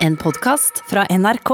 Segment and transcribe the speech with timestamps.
[0.00, 1.50] En podkast fra NRK.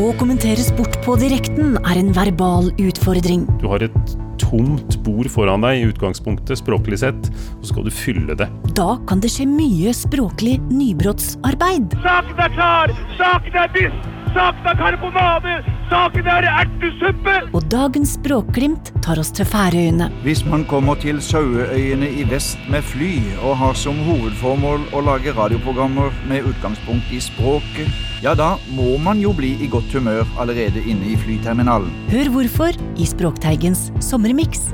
[0.00, 3.44] Å kommentere sport på direkten er en verbal utfordring.
[3.60, 7.28] Du har et tomt bord foran deg i utgangspunktet, språklig sett,
[7.58, 8.48] og så skal du fylle det.
[8.72, 12.00] Da kan det skje mye språklig nybrottsarbeid.
[12.08, 12.98] Saken er klar!
[13.20, 14.04] Saken er biff!
[14.32, 15.73] Saken er karbonade!
[15.90, 17.34] Saken er ertesuppe!
[17.54, 20.08] Og dagens språkglimt tar oss til Færøyene.
[20.24, 25.34] Hvis man kommer til Saueøyene i vest med fly og har som hovedformål å lage
[25.36, 27.90] radioprogrammer med utgangspunkt i språket,
[28.24, 31.92] ja da må man jo bli i godt humør allerede inne i flyterminalen.
[32.12, 34.70] Hør hvorfor i Språkteigens sommermiks.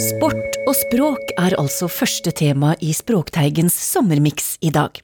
[0.00, 4.98] Sport og språk er altså første tema i Språkteigens sommermiks i dag.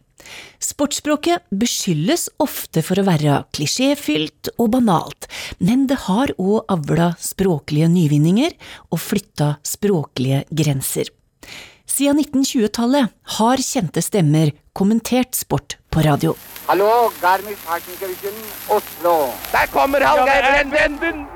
[0.62, 7.90] Sportsspråket beskyldes ofte for å være klisjéfylt og banalt, men det har òg avla språklige
[7.92, 8.56] nyvinninger
[8.90, 11.12] og flytta språklige grenser.
[11.86, 16.34] Siden 1920-tallet har kjente stemmer kommentert sport på radio.
[16.66, 18.36] Hallo, Garmisch-Partenkirchen,
[18.74, 19.16] Oslo.
[19.52, 21.26] Der kommer Hallgeir Brenden!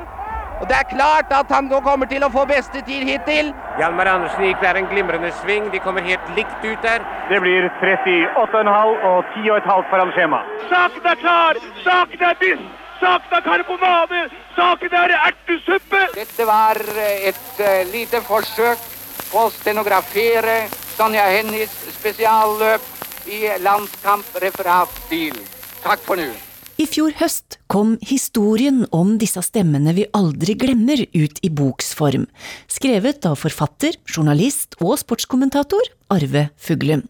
[0.60, 3.54] Og det er klart at han nå kommer til å få beste tid hittil.
[3.80, 5.70] Hjalmar Andersen gikk der en glimrende sving.
[5.72, 7.06] De kommer helt likt ut der.
[7.30, 10.42] Det blir 38,5 og 10,5 foran skjema.
[10.68, 11.62] Saken er klar!
[11.86, 12.66] Saken er biff!
[13.00, 14.20] Saken er karbonade!
[14.58, 16.02] Saken er ertesuppe!
[16.18, 18.84] Dette var eh, et eh, lite forsøk
[19.30, 20.60] på å stenografere
[20.92, 22.84] Sonja Hennies spesialløp
[23.32, 25.40] i landskampreferat-stil.
[25.80, 26.49] Takk for nå.
[26.80, 32.24] I fjor høst kom historien om disse stemmene vi aldri glemmer ut i boksform,
[32.72, 37.04] skrevet av forfatter, journalist og sportskommentator Arve Fuglum.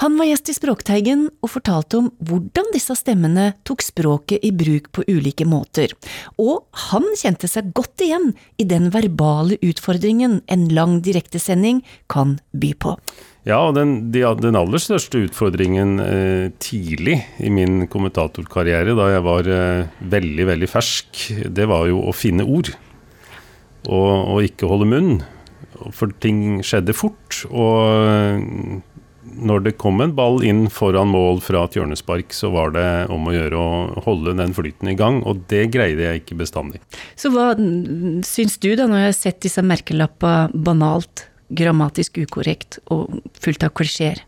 [0.00, 4.86] Han var gjest i Språkteigen og fortalte om hvordan disse stemmene tok språket i bruk
[4.96, 5.92] på ulike måter,
[6.40, 12.70] og han kjente seg godt igjen i den verbale utfordringen en lang direktesending kan by
[12.80, 12.94] på.
[13.44, 19.50] Ja, og den, den aller største utfordringen eh, tidlig i min kommentatorkarriere, da jeg var
[19.52, 22.72] eh, veldig, veldig fersk, det var jo å finne ord.
[23.84, 25.12] Og, og ikke holde munn.
[25.96, 27.40] For ting skjedde fort.
[27.48, 28.82] Og
[29.36, 33.28] når det kom en ball inn foran mål fra et hjørnespark, så var det om
[33.28, 36.82] å gjøre å holde den flyten i gang, og det greide jeg ikke bestandig.
[37.18, 37.52] Så hva
[38.26, 43.74] syns du da, når jeg har sett disse merkelappa banalt, grammatisk ukorrekt og fullt av
[43.74, 44.22] klisjeer?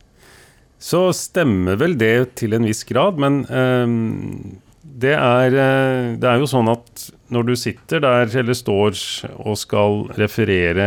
[0.83, 3.87] Så stemmer vel det til en viss grad, men eh,
[4.93, 8.99] det, er, eh, det er jo sånn at når du sitter der eller står
[9.41, 10.87] og skal referere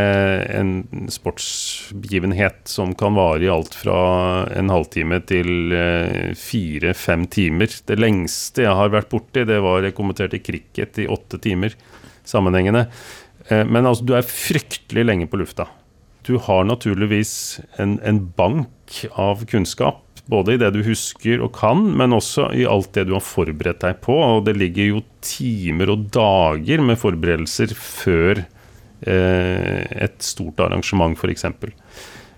[0.53, 3.97] en sportsbegivenhet som kan vare i alt fra
[4.53, 9.97] en halvtime til eh, fire-fem timer Det lengste jeg har vært borti, det var jeg
[9.97, 11.73] kommenterte cricket i åtte timer
[12.25, 12.85] sammenhengende.
[13.49, 15.67] Eh, men altså, du er fryktelig lenge på lufta.
[16.25, 21.83] Du har naturligvis en, en bank av kunnskap både i det du husker og kan,
[21.97, 24.15] men også i alt det du har forberedt deg på.
[24.15, 31.45] Og det ligger jo timer og dager med forberedelser før eh, et stort arrangement, f.eks.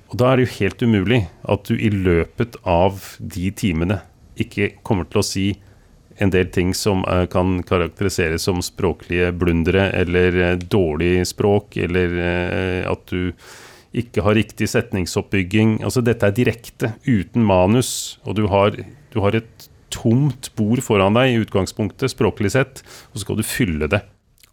[0.08, 4.02] Og da er det jo helt umulig at du i løpet av de timene
[4.38, 5.48] ikke kommer til å si
[6.18, 12.18] en del ting som eh, kan karakteriseres som språklige blundere eller eh, dårlig språk, eller
[12.24, 13.34] eh, at du
[14.00, 15.80] ikke har riktig setningsoppbygging.
[15.86, 18.78] Altså Dette er direkte, uten manus, og du har,
[19.14, 23.48] du har et tomt bord foran deg i utgangspunktet, språklig sett, og så skal du
[23.48, 24.04] fylle det.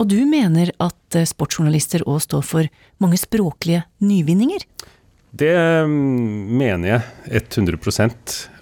[0.02, 2.70] Og du mener at eh, sportsjournalister òg står for
[3.02, 4.66] mange språklige nyvinninger?
[5.34, 5.54] Det
[5.86, 7.78] mm, mener jeg 100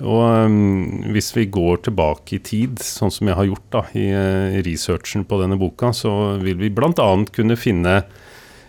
[0.01, 4.07] Og um, hvis vi går tilbake i tid, sånn som jeg har gjort da, i
[4.09, 7.11] uh, researchen på denne boka, så vil vi bl.a.
[7.33, 7.99] kunne finne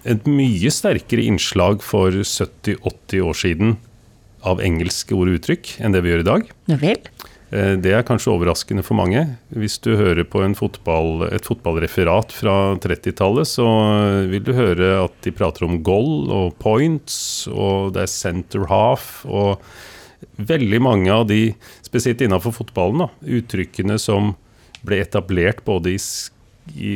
[0.03, 3.77] et mye sterkere innslag for 70-80 år siden
[4.43, 6.49] av engelske ord og uttrykk enn det vi gjør i dag.
[6.71, 6.99] Ja vel.
[7.53, 9.23] Eh, det er kanskje overraskende for mange.
[9.53, 13.67] Hvis du hører på fotball, et fotballreferat fra 30-tallet, så
[14.29, 19.25] vil du høre at de prater om goal og points, og det er center half.
[19.25, 19.61] og
[20.37, 24.33] Veldig mange av de, spesielt innenfor fotballen, da, uttrykkene som
[24.83, 25.99] ble etablert både i
[26.71, 26.91] i,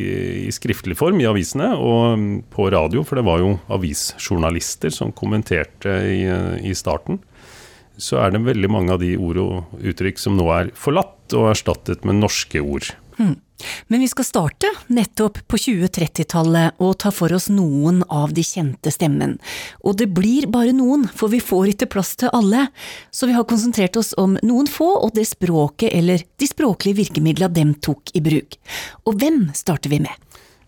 [0.47, 2.21] i, skriftlig form i avisene og
[2.53, 6.23] på radio, for det var jo avisjournalister som kommenterte i,
[6.63, 7.19] i starten.
[7.97, 11.51] Så er det veldig mange av de ord og uttrykk som nå er forlatt og
[11.51, 12.91] erstattet med norske ord.
[13.17, 13.35] Hmm.
[13.87, 18.91] Men vi skal starte nettopp på 2030-tallet og ta for oss noen av de kjente
[18.93, 19.37] stemmen.
[19.81, 22.67] Og det blir bare noen, for vi får ikke plass til alle,
[23.09, 27.49] så vi har konsentrert oss om noen få og det språket eller de språklige virkemidla
[27.49, 28.59] dem tok i bruk.
[29.09, 30.13] Og hvem starter vi med?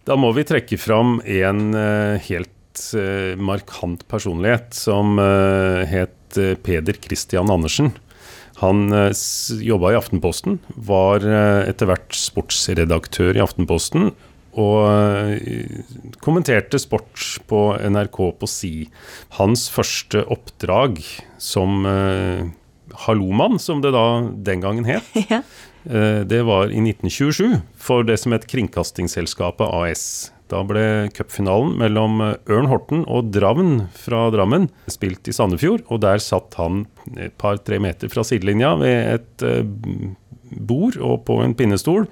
[0.10, 6.16] Da må vi trekke fram en uh, helt uh, markant personlighet som uh, het
[6.63, 7.94] Peder Christian Andersen.
[8.60, 9.10] Han uh,
[9.64, 14.12] jobba i Aftenposten, var etter hvert sportsredaktør i Aftenposten.
[14.60, 15.38] Og
[16.26, 18.72] kommenterte sport på NRK på Si.
[19.38, 20.98] Hans første oppdrag
[21.40, 21.86] som
[23.06, 25.44] Hallomann, som det da den gangen het, Ja.
[25.86, 30.32] Eh, Det var i 1927 for det som het Kringkastingsselskapet AS.
[30.50, 35.86] Da ble cupfinalen mellom eh, Ørn Horten og Dravn fra Drammen spilt i Sandefjord.
[35.94, 36.86] Og der satt han
[37.16, 39.63] et par-tre meter fra sidelinja ved et eh,
[40.50, 42.10] bord og på en pinnestol.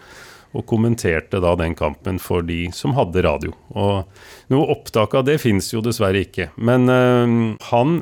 [0.58, 3.52] Og kommenterte da den kampen for de som hadde radio.
[3.78, 4.08] Og
[4.54, 6.52] noe opptak av det fins jo dessverre ikke.
[6.58, 7.36] Men eh,
[7.72, 8.00] han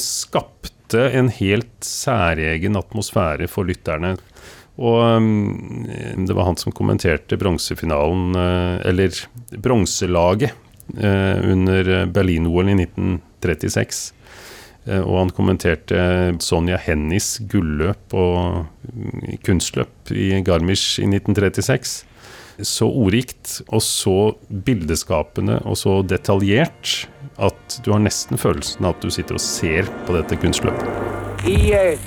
[0.00, 4.14] skapte en helt særegen atmosfære for lytterne.
[4.76, 5.86] Og um,
[6.26, 9.16] det var han som kommenterte bronsefinalen, uh, eller
[9.64, 10.52] bronselaget,
[10.98, 14.02] uh, under Berlin-OL i 1936.
[14.84, 16.00] Uh, Og han kommenterte
[16.44, 22.04] Sonja Hennies gulløp og mm, kunstløp i Garmisch i 1936.
[22.64, 29.04] Så ordrikt og så bildeskapende og så detaljert at du har nesten følelsen av at
[29.04, 30.88] du sitter og ser på dette kunstløpet.
[31.46, 32.06] I eh,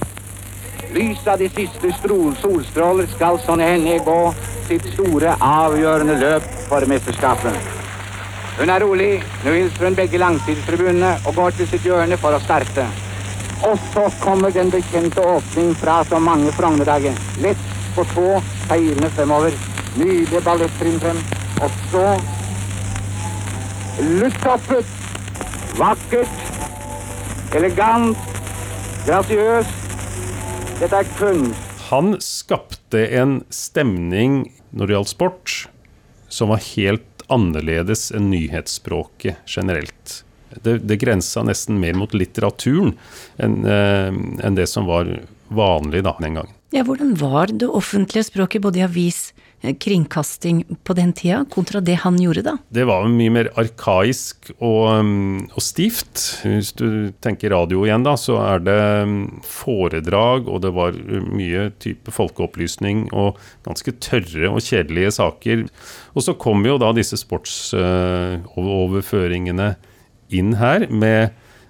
[0.94, 1.92] lys av de siste
[2.42, 4.22] solstråler skal Sonja henne gå
[4.70, 7.78] sitt store, avgjørende løp for mesterskapet.
[8.60, 9.12] Hun er rolig.
[9.46, 12.86] Nå hilser hun begge langtidstribunene og går til sitt hjørne for å starte.
[13.68, 17.16] Og så kommer den bekjente åpning fra så mange Frognerdager.
[17.44, 17.64] Lett
[17.96, 18.28] på tå,
[18.68, 19.56] seilende fremover.
[19.96, 21.20] Nydelig ballettrinn frem.
[21.64, 22.06] Og så
[24.20, 24.96] lufthoppet.
[25.80, 26.48] Vakkert.
[27.56, 28.18] Elegant.
[29.08, 29.89] Grasiøst.
[30.80, 31.72] Dette er kunst.
[31.90, 35.56] Han skapte en stemning når det gjaldt sport,
[36.32, 40.14] som var helt annerledes enn nyhetsspråket generelt.
[40.64, 42.96] Det, det grensa nesten mer mot litteraturen
[43.44, 45.12] enn eh, enn det som var
[45.52, 46.56] vanlig da, den gangen.
[46.72, 51.82] Ja, hvordan var det offentlige språket både i avis, eh, kringkasting på den tida, kontra
[51.84, 52.58] det han gjorde da?
[52.72, 56.42] Det var mye mer arkaisk og, um, og stivt.
[56.46, 60.92] Hvis du tenker radio igjen, da, så er det um, foredrag, og det var
[61.28, 63.30] mye type folkeopplysning og
[63.68, 65.58] ganske tørre og kjedelige saker.
[66.16, 69.70] Og så kom jo da disse sportsoverføringene
[70.30, 71.30] inn her med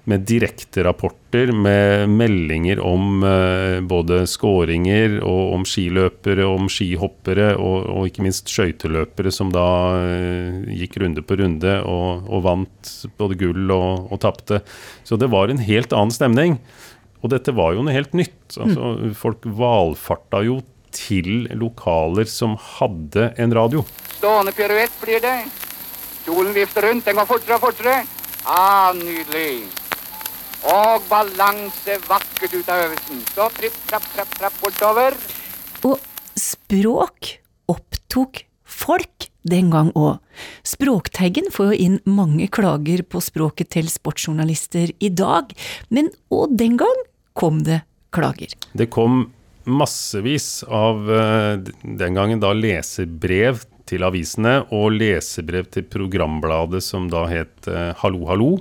[0.10, 7.86] med direkte rapporter, med meldinger om eh, både skåringer og om skiløpere, om skihoppere og,
[7.94, 9.68] og ikke minst skøyteløpere som da
[10.02, 14.64] eh, gikk runde på runde og, og vant både gull og, og tapte.
[15.08, 16.60] Så det var en helt annen stemning.
[17.20, 18.58] Og dette var jo noe helt nytt.
[18.58, 20.62] Altså, Folk valfarta jo
[20.96, 23.84] til lokaler som hadde en radio.
[24.18, 25.36] Stående piruett blir det.
[26.26, 28.00] Kjolen vifter rundt, den går fortere og fortere.
[28.48, 29.68] Ah, nydelig.
[30.68, 33.22] Og balanse vakkert ut av øvelsen.
[33.32, 35.16] Så tripp, trapp, trapp, trapp bortover.
[35.88, 36.00] Og
[36.36, 37.38] språk
[37.72, 40.20] opptok folk den gang òg.
[40.68, 45.54] Språkteigen får jo inn mange klager på språket til sportsjournalister i dag,
[45.90, 47.04] men òg den gang
[47.40, 47.82] kom det
[48.16, 48.52] klager.
[48.76, 49.30] Det kom
[49.70, 57.26] massevis av eh, den gangen da leserbrev til avisene og leserbrev til programbladet som da
[57.30, 58.52] het eh, Hallo Hallo.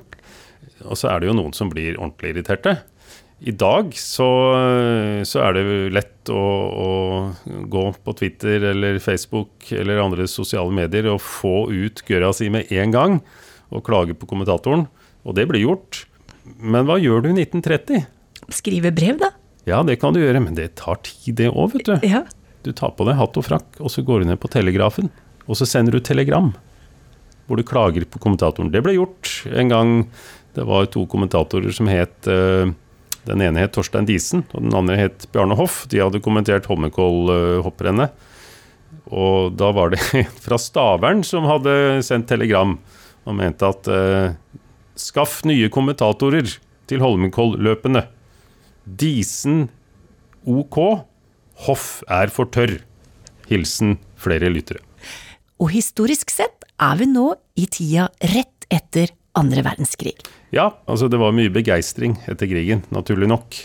[0.87, 2.79] Og så er det jo noen som blir ordentlig irriterte.
[3.39, 4.27] I dag så,
[5.23, 6.89] så er det lett å, å
[7.71, 12.73] gå på Twitter eller Facebook eller andre sosiale medier og få ut gørra si med
[12.75, 13.19] en gang
[13.71, 14.89] og klage på kommentatoren.
[15.23, 16.03] Og det blir gjort.
[16.59, 18.09] Men hva gjør du i 1930?
[18.55, 19.31] Skrive brev, da?
[19.69, 22.09] Ja, det kan du gjøre, men det tar tid det òg, vet du.
[22.09, 22.25] Ja.
[22.67, 25.13] Du tar på deg hatt og frakk, og så går du ned på telegrafen.
[25.47, 26.51] Og så sender du telegram
[27.49, 28.69] hvor du klager på kommentatoren.
[28.73, 29.93] Det ble gjort en gang.
[30.59, 32.67] Det var to kommentatorer som het eh,
[33.29, 35.83] Den ene het Torstein Disen, og den andre het Bjarne Hoff.
[35.93, 38.15] De hadde kommentert Holmenkollhopprennet.
[39.13, 42.79] Og da var det en fra Stavern som hadde sendt telegram
[43.29, 44.33] og mente at eh,
[44.99, 46.57] Skaff nye kommentatorer
[46.91, 48.07] til Holmenkolløpene.
[48.99, 49.69] Disen
[50.49, 50.79] OK.
[51.69, 52.79] Hoff er for tørr.
[53.53, 54.83] Hilsen flere lyttere.
[55.63, 60.17] Og historisk sett er vi nå i tida rett etter andre verdenskrig.
[60.55, 63.59] Ja, altså det var mye begeistring etter krigen, naturlig nok.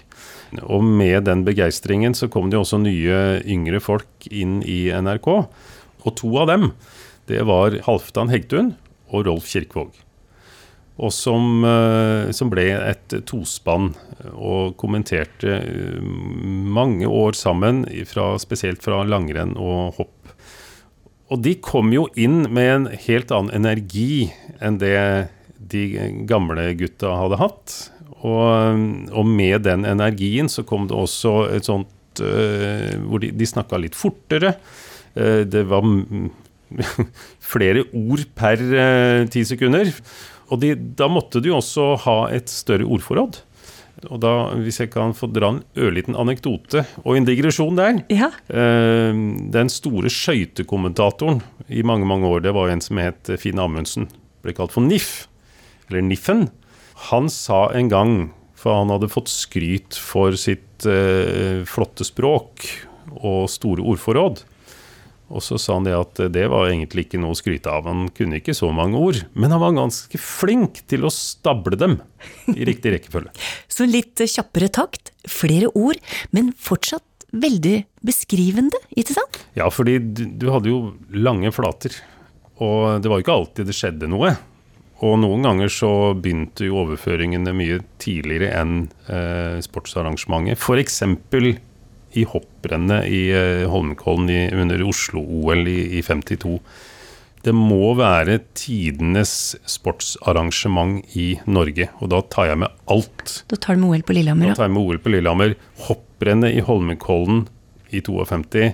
[0.61, 5.29] Og med den begeistringen så kom det også nye yngre folk inn i NRK.
[6.03, 6.71] Og to av dem,
[7.31, 8.73] det var Halvdan Hegtun
[9.13, 9.93] og Rolf Kirkvaag.
[11.01, 13.95] Og som, eh, som ble et tospann
[14.33, 20.35] og kommenterte eh, mange år sammen, fra, spesielt fra langrenn og hopp.
[21.33, 24.29] Og de kom jo inn med en helt annen energi
[24.61, 25.31] enn det
[25.71, 25.83] de
[26.29, 27.75] gamle gutta hadde hatt.
[28.23, 33.47] Og, og med den energien så kom det også et sånt uh, hvor de, de
[33.49, 34.55] snakka litt fortere.
[35.17, 35.83] Uh, det var
[37.53, 39.91] flere ord per uh, ti sekunder.
[40.53, 43.41] Og de, da måtte du også ha et større ordforråd.
[44.09, 48.31] Og da, hvis jeg kan få dra en ørliten anekdote og en digresjon der Ja.
[48.51, 49.13] eh,
[49.53, 51.39] Den store skøytekommentatoren
[51.69, 54.09] i mange mange år, det var en som het Finn Amundsen.
[54.43, 55.27] Ble kalt for NIF,
[55.93, 56.47] eller Niffen.
[57.11, 58.15] Han sa en gang,
[58.57, 62.65] for han hadde fått skryt for sitt eh, flotte språk
[63.19, 64.41] og store ordforråd,
[65.33, 67.87] og så sa han det at det var egentlig ikke noe å skryte av.
[67.89, 71.97] Han kunne ikke så mange ord, men han var ganske flink til å stable dem
[72.53, 73.33] i riktig rekkefølge.
[73.73, 75.97] Så litt kjappere takt, flere ord,
[76.35, 79.39] men fortsatt veldig beskrivende, ikke sant?
[79.57, 81.95] Ja, fordi du, du hadde jo lange flater,
[82.61, 84.35] og det var jo ikke alltid det skjedde noe.
[85.03, 88.75] Og noen ganger så begynte jo overføringene mye tidligere enn
[89.11, 90.61] eh, sportsarrangementet.
[90.61, 91.01] F.eks.
[92.13, 96.55] i hopprennet i eh, Holmenkollen i, under Oslo-OL i, i 52.
[97.43, 99.33] Det må være tidenes
[99.67, 103.41] sportsarrangement i Norge, og da tar jeg med alt.
[103.51, 105.57] Da tar du med OL på Lillehammer, Da tar jeg med OL på Lillehammer.
[105.89, 107.43] Hopprennet i Holmenkollen
[107.91, 108.71] i 52.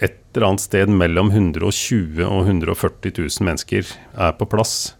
[0.00, 4.92] Et eller annet sted mellom 120 og 140 000 mennesker er på plass.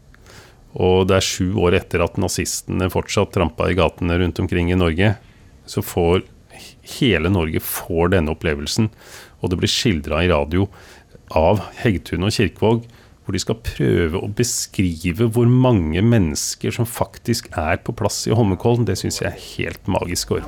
[0.79, 4.79] Og det er sju år etter at nazistene fortsatt trampa i gatene rundt omkring i
[4.79, 5.17] Norge.
[5.67, 6.23] Så får
[6.99, 8.91] hele Norge får denne opplevelsen,
[9.41, 10.69] og det blir skildra i radio
[11.37, 12.85] av Heggtun og Kirkevåg,
[13.25, 18.35] hvor de skal prøve å beskrive hvor mange mennesker som faktisk er på plass i
[18.35, 18.87] Holmenkollen.
[18.89, 20.43] Det syns jeg er helt magisk å.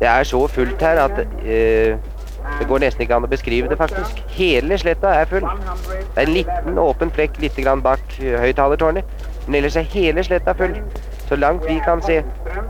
[0.00, 2.14] Det er så fullt her at uh,
[2.58, 4.20] det går nesten ikke an å beskrive det, faktisk.
[4.36, 5.44] Hele sletta er full.
[5.44, 9.04] Det er en liten åpen flekk litt grann bak høyttalertårnet,
[9.46, 10.74] men ellers er hele sletta full.
[11.28, 12.18] Så langt vi kan se.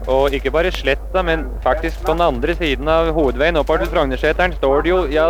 [0.06, 4.52] Og ikke bare sletta, men faktisk på den andre siden av hovedveien oppover til Frognerseteren
[4.52, 5.26] står det jo Ja,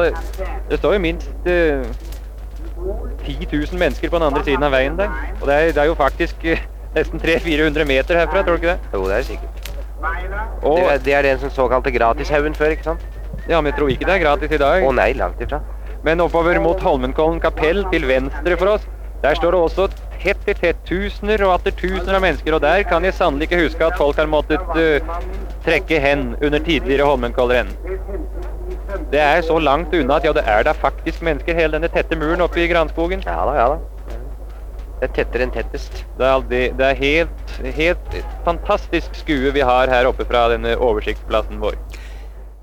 [0.71, 1.87] det står jo minst uh,
[3.25, 5.09] 10 000 mennesker på den andre siden av veien der.
[5.41, 8.75] Og det er, det er jo faktisk uh, nesten 300-400 meter herfra, tror du ikke
[8.75, 8.93] det?
[8.93, 9.71] Jo, det er sikkert.
[10.63, 13.01] Og, Det er, det er den som såkalte gratishaugen før, ikke sant?
[13.49, 14.85] ja, men jeg tror ikke det er gratis i dag.
[14.85, 15.61] Å nei, langt ifra.
[16.05, 18.87] Men oppover mot Holmenkollen kapell til venstre for oss,
[19.25, 19.89] der står det også
[20.25, 22.57] tett i tett tusener og atter tusener av mennesker.
[22.57, 25.15] Og der kan jeg sannelig ikke huske at folk har måttet uh,
[25.67, 27.73] trekke hen under tidligere Holmenkollrenn.
[29.13, 32.17] Det er så langt unna at ja, det er da faktisk mennesker hele denne tette
[32.19, 33.25] muren oppe i granskogen.
[33.27, 33.83] Ja da, ja da.
[35.01, 36.05] Det er tettere enn tettest.
[36.17, 40.77] Det er, aldri, det er helt, helt fantastisk skue vi har her oppe fra denne
[40.79, 41.77] oversiktsplassen vår.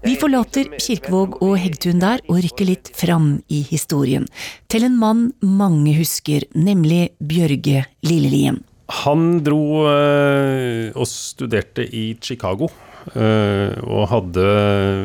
[0.01, 4.25] Vi forlater Kirkevåg og Heggtun der og rykker litt fram i historien.
[4.72, 8.63] Til en mann mange husker, nemlig Bjørge Lillelien.
[9.05, 12.72] Han dro eh, og studerte i Chicago.
[13.13, 14.43] eh, og hadde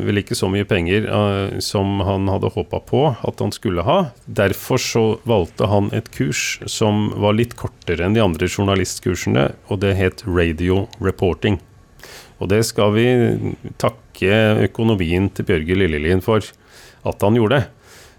[0.05, 3.99] vel ikke så mye penger eh, som han hadde håpa på at han skulle ha.
[4.27, 9.85] Derfor så valgte han et kurs som var litt kortere enn de andre journalistkursene, og
[9.85, 11.61] det het radio reporting.
[12.41, 13.07] Og det skal vi
[13.81, 16.45] takke økonomien til Bjørge Lillelien for
[17.07, 17.65] at han gjorde.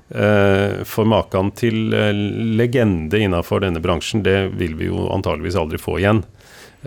[0.09, 2.13] Eh, For maken til eh,
[2.57, 6.23] legende innafor denne bransjen, det vil vi jo antageligvis aldri få igjen.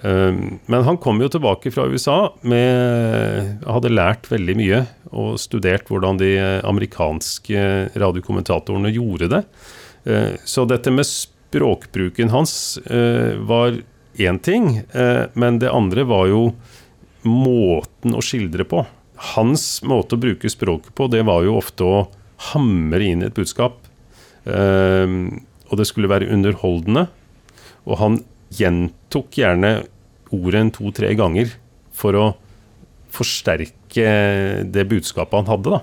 [0.03, 0.33] Eh,
[0.67, 6.21] Men han kom jo tilbake fra USA med Hadde lært veldig mye og studert hvordan
[6.21, 6.33] de
[6.65, 9.41] amerikanske radiokommentatorene gjorde det.
[10.47, 13.75] Så dette med språkbruken hans var
[14.15, 14.69] én ting,
[15.35, 16.45] men det andre var jo
[17.27, 18.85] måten å skildre på.
[19.35, 22.03] Hans måte å bruke språket på, det var jo ofte å
[22.51, 23.83] hamre inn et budskap.
[24.49, 27.07] Ehm, og det skulle være underholdende.
[27.85, 28.21] Og han
[28.57, 29.83] gjentok gjerne
[30.35, 31.53] ordet en to-tre ganger
[31.95, 32.27] for å
[33.11, 34.11] forsterke
[34.71, 35.83] det budskapet han hadde, da.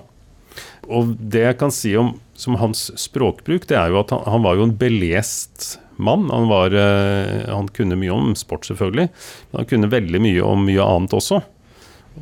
[0.87, 4.45] Og det jeg kan si om som hans språkbruk, det er jo at han, han
[4.45, 6.29] var jo en belest mann.
[6.33, 9.07] Han, var, eh, han kunne mye om sport, selvfølgelig,
[9.51, 11.41] men han kunne veldig mye om mye annet også.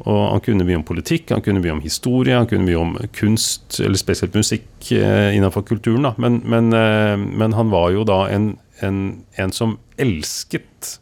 [0.03, 2.95] Og han kunne mye om politikk, han kunne mye om historie, han kunne mye om
[3.15, 6.09] kunst, eller spesielt musikk eh, innenfor kulturen.
[6.19, 8.53] Men, men, eh, men han var jo da en,
[8.83, 8.99] en,
[9.39, 10.97] en som elsket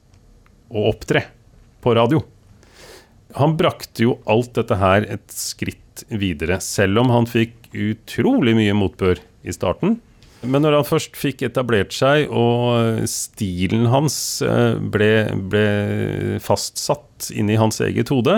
[0.70, 1.25] å opptre
[1.82, 2.22] på radio.
[3.39, 8.75] Han brakte jo alt dette her et skritt videre, selv om han fikk utrolig mye
[8.77, 9.98] motbør i starten.
[10.44, 15.12] Men når han først fikk etablert seg, og stilen hans eh, ble,
[15.52, 15.68] ble
[16.44, 18.36] fastsatt inni hans eget hode,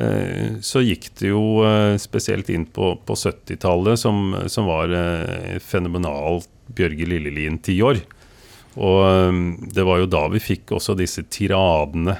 [0.00, 4.94] eh, så gikk det jo eh, spesielt inn på, på 70-tallet, som, som, var
[5.64, 8.00] fenomenalt Bjørge Lillelien tiår.
[8.76, 12.18] Og det var jo da vi fikk også disse tiradene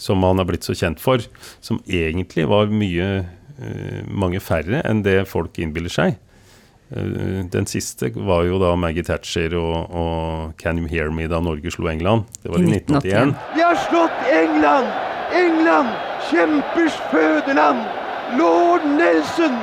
[0.00, 1.20] som han er blitt så kjent for,
[1.60, 3.26] som egentlig var mye
[4.06, 6.14] mange færre enn det folk innbiller seg.
[6.96, 11.40] Eh, den siste var jo da Maggie Thatcher og, og 'Can You Hear Me' da
[11.40, 12.22] Norge slo England.
[12.42, 13.34] Det var i 1981.
[13.54, 14.86] Vi har slått England!
[15.44, 15.88] England,
[16.30, 17.78] kjempers fødeland!
[18.38, 19.54] Lord Nelson,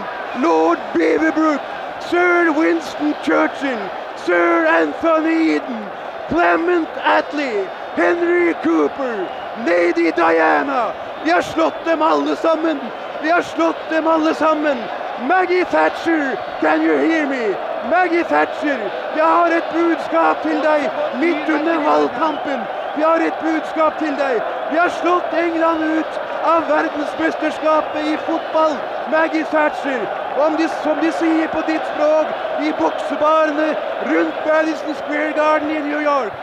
[0.43, 1.61] lord Beaverbrook,
[2.09, 3.81] sir Winston Churchill,
[4.25, 5.81] sir Anthony Eden,
[6.29, 7.65] Clement Attlee,
[7.95, 9.17] Henry Cooper,
[9.65, 10.91] lady Diana.
[11.23, 12.77] Vi har slått dem alle sammen!
[13.23, 14.77] Vi har slått dem alle sammen!
[15.23, 17.55] Maggie Thatcher, can you hear me?
[17.89, 18.77] Maggie Thatcher,
[19.15, 20.89] jeg har et budskap til deg
[21.21, 22.59] midt under valgkampen.
[22.97, 24.41] Vi har et budskap til deg.
[24.71, 28.75] Vi har slått England ut av verdensmesterskapet i fotball.
[29.11, 30.03] Maggie Thatcher.
[30.45, 32.31] Om de, som de sier på ditt språk,
[32.67, 33.69] i boksebarene
[34.11, 36.33] rundt Madison Square Garden i New York.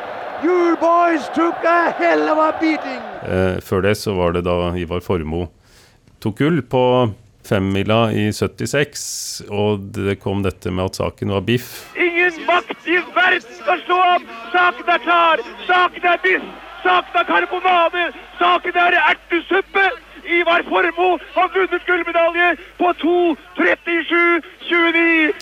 [0.42, 3.02] Your boys took a hell of a beating.
[3.22, 5.52] Eh, før det så var det da Ivar Formoe
[6.22, 6.84] tok gull på
[7.46, 11.68] femmila i 76, og det kom dette med at saken var biff.
[11.96, 14.22] Ingen makt i verden skal slå ham!
[14.54, 15.36] Saken er klar!
[15.66, 16.44] Saken er biff!
[16.82, 18.02] Saken er karbonade!
[18.40, 19.84] Saken er ertesuppe!
[20.22, 25.32] Ivar Formoe har vunnet gullmedalje på 2.37,29!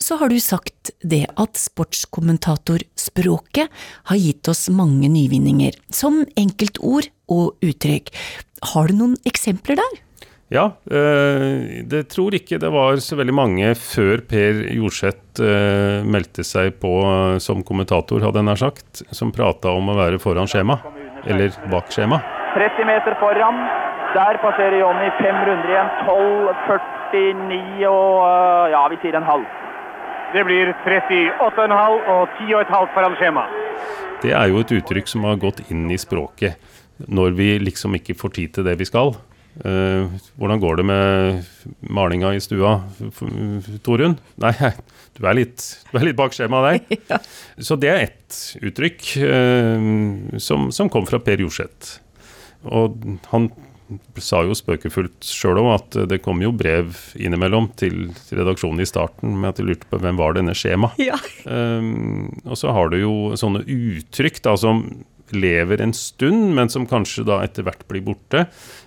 [0.00, 3.68] Så har du sagt det at sportskommentatorspråket
[4.10, 8.08] har gitt oss mange nyvinninger, som enkeltord og uttrykk.
[8.72, 10.09] Har du noen eksempler der?
[10.50, 16.42] Ja, eh, det tror ikke det var så veldig mange før Per Jorseth eh, meldte
[16.42, 20.50] seg på eh, som kommentator, hadde jeg nær sagt, som prata om å være foran
[20.50, 20.80] skjema,
[21.22, 22.18] eller bak skjema.
[22.56, 23.62] 30 meter foran.
[24.10, 25.94] Der passerer Jonny fem runder igjen.
[26.10, 29.46] 12,49 og ja, vi sier en halv.
[30.34, 33.46] Det blir 38,5 og 10,5 foran skjema.
[34.26, 36.58] Det er jo et uttrykk som har gått inn i språket
[37.06, 39.14] når vi liksom ikke får tid til det vi skal.
[39.58, 40.06] Uh,
[40.38, 41.48] hvordan går det med
[41.90, 42.76] malinga i stua,
[43.84, 44.14] Torunn?
[44.40, 44.52] Nei,
[45.16, 47.00] du er litt, du er litt bak skjemaet der.
[47.12, 47.18] ja.
[47.58, 51.98] Så det er ett uttrykk uh, som, som, kom fra Per Jorseth.
[52.70, 53.50] Og han
[54.22, 58.88] sa jo spøkefullt sjøl òg at det kom jo brev innimellom til, til, redaksjonen i
[58.88, 60.92] starten med at de lurte på hvem var denne skjema.
[61.00, 61.18] Ja.
[61.44, 64.84] Um, og så har du jo sånne uttrykk da som
[65.36, 68.46] lever en stund, men som kanskje da etter hvert blir borte.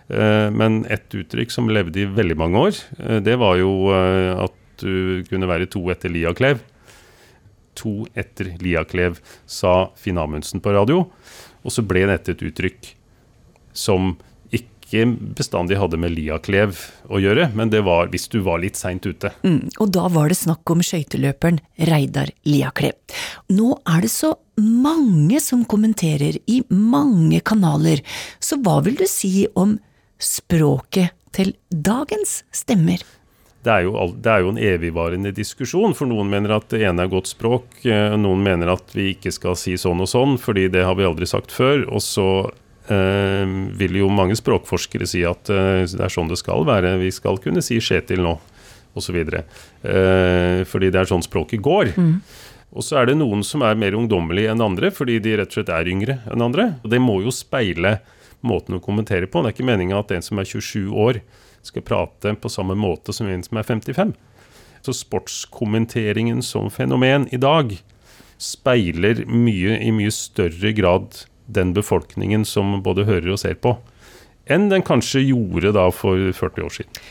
[0.10, 4.44] Uh, men et uttrykk som levde i veldig mange år, uh, det var jo uh,
[4.46, 6.62] at du kunne være to etter Liaklev.
[7.80, 11.06] To etter Liaklev, sa Finn Amundsen på radio.
[11.64, 12.94] Og så ble dette et uttrykk
[13.74, 14.14] som
[14.94, 16.78] ikke bestandig hadde med Liaklev
[17.10, 19.34] å gjøre, men det var hvis du var litt seint ute.
[19.42, 22.94] Mm, og da var det snakk om skøyteløperen Reidar Liaklev.
[23.54, 28.04] Nå er det så mange som kommenterer i mange kanaler,
[28.40, 29.80] så hva vil du si om
[30.22, 33.02] språket til dagens stemmer?
[33.64, 37.06] Det er, jo, det er, jo, en evigvarende diskusjon, for noen mener at det ene
[37.06, 40.68] er godt språk, eh, noen mener at vi ikke skal si sånn og sånn, fordi
[40.74, 41.86] det har vi aldri sagt før.
[41.88, 42.28] Og så
[42.88, 46.98] vil jo mange språkforskere si at eh, det er sånn det skal være.
[47.00, 48.34] Vi skal kunne si Kjetil nå,
[49.00, 49.20] osv.
[49.24, 51.94] Eh, fordi det er sånn språket går.
[51.96, 52.18] Mm.
[52.74, 55.60] Og så er det noen som er mer ungdommelige enn andre, fordi de rett og
[55.60, 56.74] slett er yngre enn andre.
[56.84, 58.00] Og det må jo speile
[58.44, 59.42] måten å kommentere på.
[59.42, 61.24] Det er ikke meninga at en som er 27 år,
[61.64, 64.10] skal prate på samme måte som en som er 55.
[64.84, 67.72] Så sportskommenteringen som fenomen i dag
[68.42, 73.76] speiler mye i mye større grad den befolkningen som både hører og ser på,
[74.52, 77.04] enn den kanskje gjorde da for 40 år siden.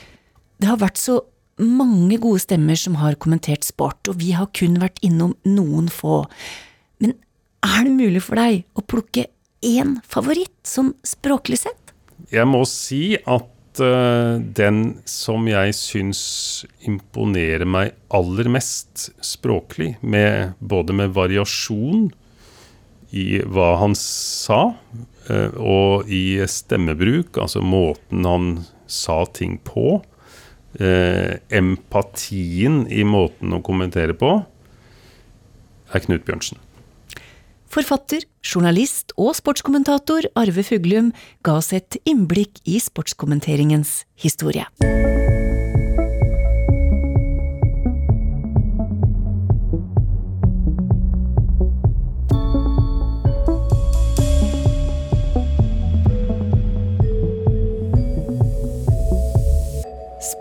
[0.62, 1.20] Det har vært så
[1.62, 6.24] mange gode stemmer som har kommentert sport, og vi har kun vært innom noen få.
[7.02, 7.16] Men
[7.66, 9.28] er det mulig for deg å plukke
[9.62, 11.92] én favoritt, sånn språklig sett?
[12.32, 16.22] Jeg må si at uh, den som jeg syns
[16.88, 22.10] imponerer meg aller mest språklig, med, både med variasjon
[23.12, 24.74] i hva han sa,
[25.28, 28.48] eh, og i stemmebruk, altså måten han
[28.88, 30.00] sa ting på.
[30.80, 34.38] Eh, empatien i måten å kommentere på,
[35.92, 36.60] er Knut Bjørnsen.
[37.72, 41.12] Forfatter, journalist og sportskommentator Arve Fuglum
[41.44, 44.68] ga oss et innblikk i sportskommenteringens historie.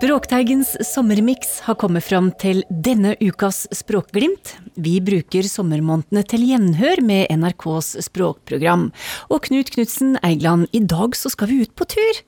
[0.01, 4.55] Språkteigens sommermiks har kommet fram til denne ukas Språkglimt.
[4.73, 8.87] Vi bruker sommermånedene til gjenhør med NRKs språkprogram.
[9.29, 12.21] Og Knut Knutsen Eigland, i dag så skal vi ut på tur.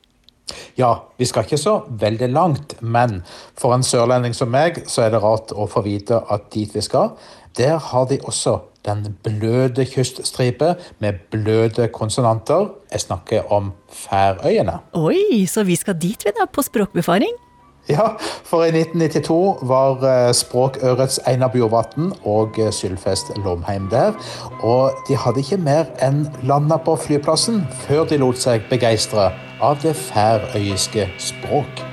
[0.77, 3.23] Ja, vi skal ikke så veldig langt, men
[3.57, 6.83] for en sørlending som meg, så er det rart å få vite at dit vi
[6.85, 7.15] skal,
[7.57, 12.69] der har de også den bløde kyststripe med bløde konsonanter.
[12.93, 14.77] Jeg snakker om Færøyene.
[14.93, 17.33] Oi, så vi skal dit vi da, på språkbefaring?
[17.89, 18.13] Ja,
[18.47, 24.13] for i 1992 var eh, språkørets Einar Bjorvatn og eh, Sylfest Lomheim der.
[24.63, 29.81] Og de hadde ikke mer enn landa på flyplassen før de lot seg begeistre av
[29.83, 31.83] det færøyiske språk.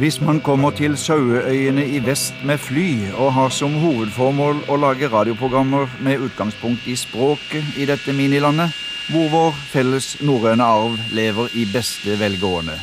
[0.00, 5.10] Hvis man kommer til Saueøyene i vest med fly og har som hovedformål å lage
[5.12, 8.72] radioprogrammer med utgangspunkt i språket i dette minilandet,
[9.12, 12.78] hvor vår felles norrøne arv lever i beste velgående,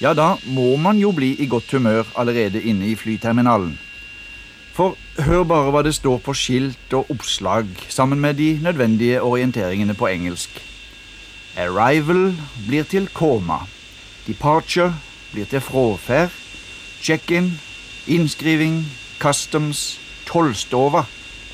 [0.00, 3.78] ja, da må man jo bli i godt humør allerede inne i flyterminalen.
[4.72, 4.94] For
[5.26, 10.06] hør bare hva det står på skilt og oppslag sammen med de nødvendige orienteringene på
[10.06, 10.50] engelsk.
[11.58, 12.36] Arrival
[12.68, 13.64] blir til koma.
[14.26, 14.94] Departure
[15.32, 16.30] blir til fråferd.
[17.02, 17.58] Check-in,
[18.06, 18.84] innskriving,
[19.18, 21.04] customs, tollstova,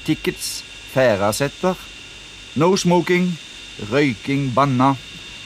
[0.04, 1.74] tickets, færasetter.
[2.56, 3.38] No smoking,
[3.92, 4.94] røyking banna,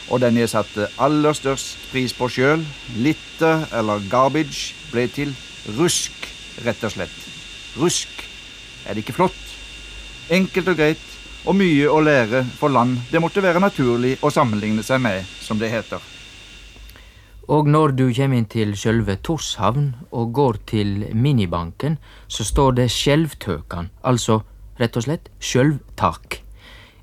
[0.09, 2.65] og den jeg satte aller størst pris på sjøl,
[2.97, 5.35] litter eller garbage, ble til
[5.77, 6.15] rusk,
[6.65, 7.19] rett og slett.
[7.79, 8.25] Rusk.
[8.87, 9.41] Er det ikke flott?
[10.33, 11.05] Enkelt og greit,
[11.49, 15.61] og mye å lære for land det måtte være naturlig å sammenligne seg med, som
[15.61, 16.01] det heter.
[17.49, 21.97] Og når du kommer inn til sjølve Torshavn og går til minibanken,
[22.29, 24.43] så står det Skjelvtøkan, altså
[24.81, 26.43] rett og slett sjølvtak.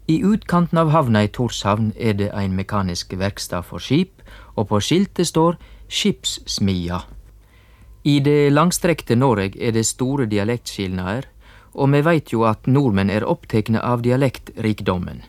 [0.08, 4.22] I utkanten av havna i Torshavn er det ein mekanisk verkstad for skip,
[4.54, 5.58] og på skiltet står
[5.90, 7.02] Skipssmia.
[8.06, 11.26] I det langstrekte Noreg er det store dialektskilnader,
[11.74, 15.24] og me veit jo at nordmenn er opptekne av dialektrikdommen.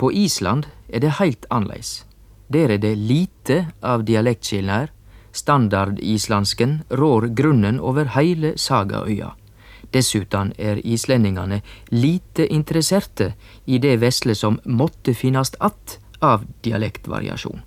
[0.00, 2.06] På Island er det heilt annleis.
[2.48, 4.90] Der er det lite av dialektskilnader.
[5.34, 9.34] Standardislandsken rår grunnen over heile Sagaøya.
[9.94, 11.60] Dessuten er islendingane
[11.94, 13.34] lite interesserte
[13.66, 17.62] i det vesle som måtte finnast att av dialektvariasjon.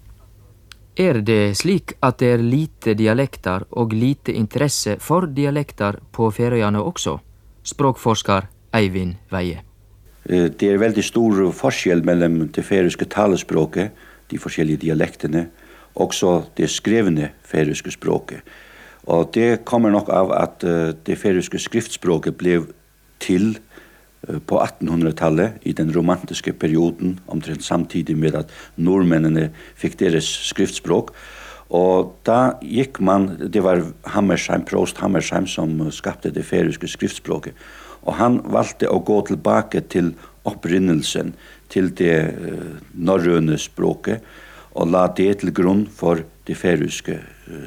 [0.98, 6.82] Er det slik at det er lite dialekter og lite interesse for dialekter på Færøyene
[6.82, 7.20] også?
[7.64, 9.62] Språkforsker Eivind Veie.
[10.26, 13.92] Eh, det er veldig stor forskjell mellom det færøyske talespråket,
[14.32, 15.48] de forskjellige dialektene,
[15.96, 18.42] også det skrevne færøyske språket.
[19.08, 22.68] Og det kommer nok av at uh, det feriske skriftspråket blev
[23.24, 23.54] til
[24.28, 31.14] uh, på 1800-tallet i den romantiske perioden, omtrent samtidig med at nordmennene fikk deres skriftspråk.
[31.72, 37.56] Og da gikk man, det var Hammersheim, Prost Hammersheim som skapte det feriske skriftspråket,
[38.08, 40.14] og han valgte å gå tilbake til
[40.48, 41.34] opprinnelsen
[41.72, 44.20] til det uh, norrøne språket,
[44.76, 47.18] og la det til grunn for det feriske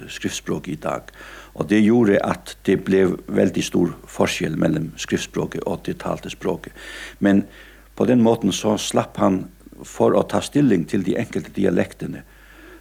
[0.08, 1.10] skriftspråk i dag.
[1.54, 6.72] Og det gjorde at det ble veldig stor forskjell mellom skriftspråket og det talte språket.
[7.18, 7.44] Men
[7.96, 9.44] på den måten så slapp han
[9.84, 12.22] for å ta stilling til de enkelte dialektene.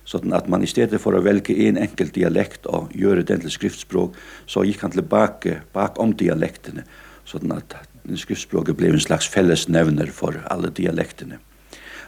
[0.09, 3.53] Sånn at man i stedet for å velge en enkelt dialekt og gjøre den til
[3.53, 4.15] skriftspråk,
[4.49, 6.85] så gikk han tilbake bakom dialektene.
[7.29, 7.75] Sånn at
[8.17, 11.38] skriftspråket ble en slags fellesnevner for alle dialektene.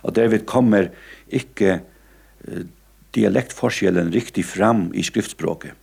[0.01, 0.89] Og derved kommer
[1.30, 1.82] ikke
[3.15, 5.74] dialektforskjellen riktig fram i skriftspråket.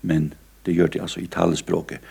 [0.00, 0.32] Men
[0.66, 2.02] det gjør det altså i talespråket.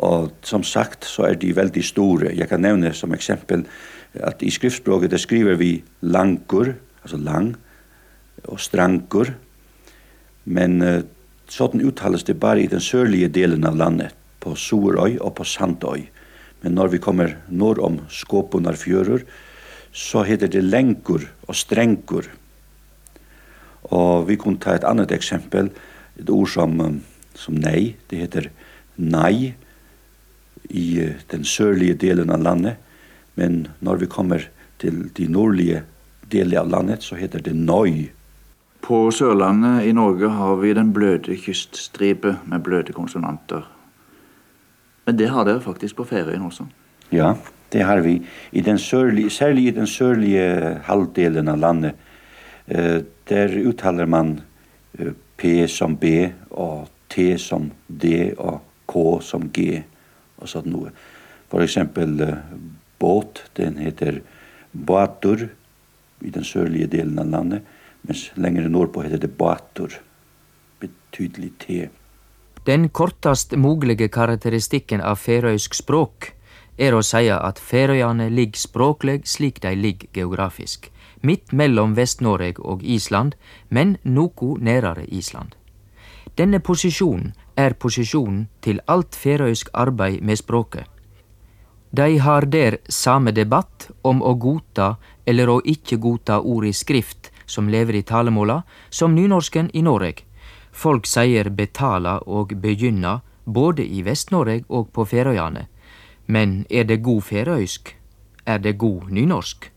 [0.00, 2.32] Og som sagt så er de veldig store.
[2.36, 3.66] Jeg kan nevne som eksempel
[4.14, 6.72] at i skriftspråket det skriver vi langur,
[7.02, 7.54] altså lang,
[8.48, 9.34] og strangur,
[10.48, 11.02] men uh,
[11.52, 16.06] sånn uttales det bare i den sørlige delen av landet, på Sorøy og på Sandøy.
[16.64, 19.26] Men når vi kommer nord om Skåpunarfjører,
[19.92, 22.24] så heter det lengur og strengur.
[23.82, 25.70] Og vi kunne ta et annet eksempel,
[26.20, 27.00] et ord som um,
[27.34, 28.50] som nei, det heter
[29.00, 29.54] nei
[30.68, 32.76] i uh, den sørlige delen av landet,
[33.40, 34.48] men når vi kommer
[34.80, 35.84] til de nordlige
[36.32, 38.10] delen av landet, så heter det nøy.
[38.80, 43.66] På Sørlandet i Norge har vi den bløde kyststripe med bløde konsonanter.
[45.06, 46.64] Men det har dere faktisk på Færøyene også.
[47.12, 47.34] Ja,
[47.72, 48.20] det har vi.
[48.52, 51.94] I den sørlige, særlig i den sørlige halvdelen av landet,
[52.70, 54.36] der uttaler man
[55.00, 59.80] uh, P som B og T som D og K som G
[60.38, 60.92] og sånn noe.
[61.50, 62.36] For eksempel uh,
[63.00, 64.20] båt, den heter
[64.72, 65.48] Batur
[66.20, 67.66] i den sørlige delen av landet,
[68.06, 69.98] mens lengre nordpå heter det Batur.
[70.80, 71.88] betydelig T.
[72.66, 76.32] Den kortast mulige karakteristikken av færøysk språk
[76.78, 80.90] er å si at Færøyane ligger språkleg slik de ligger geografisk,
[81.22, 83.34] midt mellom Vest-Noreg og Island,
[83.68, 85.54] men noko nærare Island.
[86.38, 90.86] Denne posisjonen er posisjonen til alt færøysk arbeid med språket.
[91.90, 94.94] De har der same debatt om å godta
[95.26, 100.22] eller å ikke godta ord i skrift som lever i talemåla, som nynorsken i Noreg.
[100.72, 105.66] Folk sier betala og begynna både i Vest-Noreg og på Færøyane.
[106.26, 107.96] Men er det god færøysk?
[108.46, 109.70] Er det god nynorsk?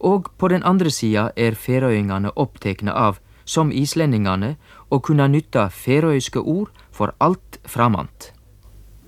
[0.00, 4.56] og på den andre sida er færøyingane opptekne av, som islendingane,
[4.90, 8.32] å kunne nytta færøyske ord for alt framant.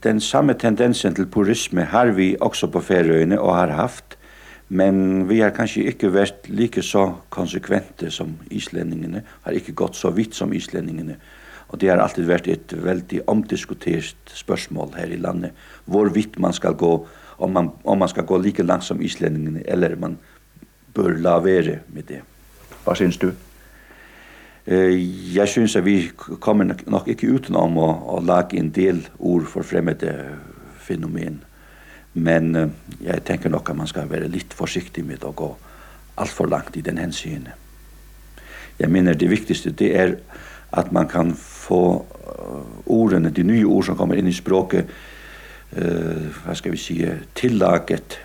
[0.03, 4.17] Den samme tendensen til purisme har vi også på færøyene og har haft,
[4.69, 10.13] men vi har kanskje ikke vært like så konsekvente som islendingene, har ikke gått så
[10.15, 11.19] vidt som islendingene,
[11.71, 15.55] Og det har alltid vært et veldig omdiskutert spørsmål her i landet.
[15.87, 17.07] Hvor vidt man skal gå,
[17.39, 20.19] om man, om man skal gå like langt som islendingene, eller man
[20.95, 22.21] bør la være med det.
[22.85, 23.31] Hva syns du?
[24.67, 29.67] Jeg syns at vi kommer nok ikke utenom å, å lage en del ord for
[29.67, 30.13] fremmede
[30.85, 31.41] fenomen.
[32.15, 32.53] Men
[33.01, 35.51] jeg tenker nok at man skal være litt forsiktig med å gå
[36.21, 37.57] alt for langt i den hensynet.
[38.81, 40.17] Jeg mener det viktigste det er
[40.73, 42.05] at man kan få
[42.87, 44.89] ordene, de nye ord som kommer inn i språket,
[45.77, 46.99] eh, hva skal vi si,
[47.35, 48.19] tillaget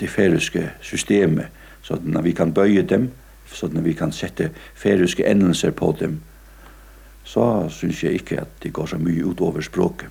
[0.00, 3.10] det færiske systemet så at vi kan bøye dem,
[3.46, 6.20] så at vi kan sette færøske endelser på dem,
[7.24, 10.08] så syns jeg ikke at det går så mye utover språket.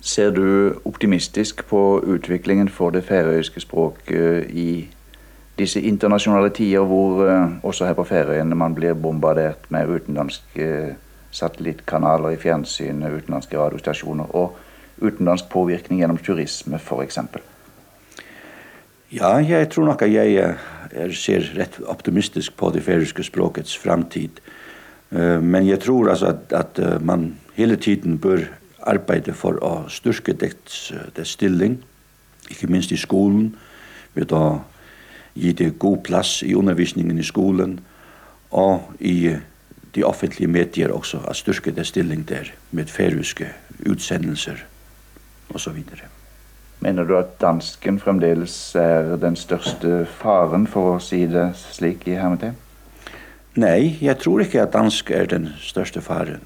[0.00, 4.88] Ser du optimistisk på utviklingen for det færøyske språket i
[5.58, 10.94] disse internasjonale tider hvor uh, også her på Færøyene man blir bombardert med utenlandske
[11.30, 14.56] satellittkanaler i fjernsyn, utenlandske radiostasjoner og
[15.02, 17.18] utenlandsk påvirkning gjennom turisme f.eks.?
[19.08, 24.42] Ja, jeg tror nok at jeg er ser rett optimistisk på det færiske språkets framtid.
[25.40, 28.44] Men jeg tror altså at, at man hele tiden bør
[28.84, 31.78] arbeide for å styrke dets, dets stilling,
[32.50, 33.54] ikke minst i skolen,
[34.12, 34.60] ved å
[35.32, 37.78] gi det god plass i undervisningen i skolen
[38.50, 39.32] og i
[39.94, 43.48] de offentlige medier også, at styrke dets stilling der med færiske
[43.88, 44.64] utsendelser
[45.48, 46.17] og så videre.
[46.80, 52.14] Mener du at dansken fremdeles er den største faren, for å si det slik i
[52.20, 52.54] hermetegn?
[53.58, 56.44] Nei, jeg tror ikke at dansk er den største faren.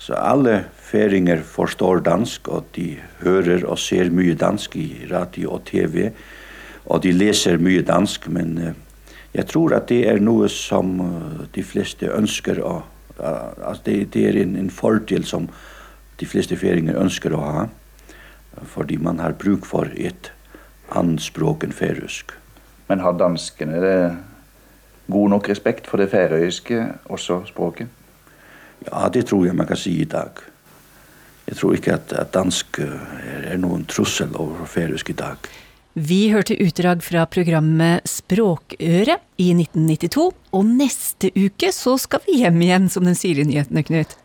[0.00, 5.66] Så alle feringer forstår dansk, og de hører og ser mye dansk i radio og
[5.68, 6.08] tv,
[6.88, 8.72] og de leser mye dansk, men uh,
[9.36, 12.78] jeg tror at det er noe som uh, de fleste ønsker å
[13.20, 13.84] uh, altså
[14.16, 15.46] det, er en fordel som
[16.18, 17.68] de fleste feringer ønsker å ha,
[18.68, 20.32] fordi man har bruk for et
[20.92, 22.34] annet språk enn færøysk.
[22.90, 23.98] Men har danskene det
[25.12, 27.88] god nok respekt for det færøyske, også språket?
[28.88, 30.42] Ja, det tror jeg man kan si i dag.
[31.46, 35.50] Jeg tror ikke at, at dansk er, er noen trussel over færøysk i dag.
[35.92, 42.62] Vi hørte utdrag fra programmet Språkøre i 1992, og neste uke så skal vi hjem
[42.64, 44.16] igjen, som den sier i nyhetene, Knut.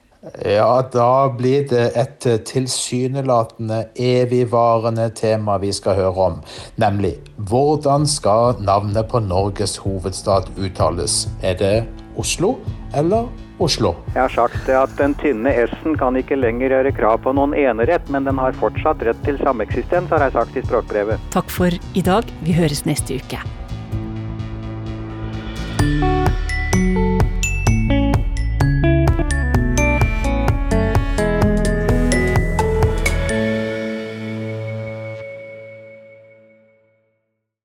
[0.45, 6.39] Ja, da blir det et tilsynelatende evigvarende tema vi skal høre om.
[6.81, 7.15] Nemlig
[7.49, 11.27] hvordan skal navnet på Norges hovedstad uttales?
[11.41, 11.75] Er det
[12.17, 12.55] Oslo
[12.95, 13.27] eller
[13.59, 13.93] Oslo?
[14.13, 18.09] Jeg har sagt at den tynne S-en kan ikke lenger gjøre krav på noen enerett,
[18.13, 21.29] men den har fortsatt rett til sameksistens, har jeg sagt i språkbrevet.
[21.33, 22.29] Takk for i dag.
[22.45, 23.41] Vi høres neste uke.